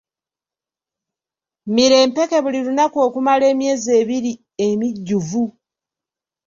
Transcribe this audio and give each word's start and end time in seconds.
Mira 1.73 1.95
empeke 2.05 2.37
buli 2.43 2.59
lunaku 2.65 2.97
okumala 3.07 3.43
emyezi 3.53 3.89
ebiri 4.01 4.33
emijjuvu. 4.67 5.43